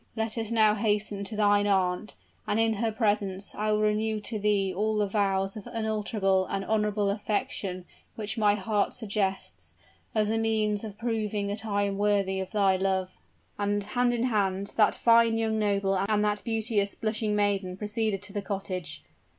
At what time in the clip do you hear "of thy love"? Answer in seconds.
12.39-13.11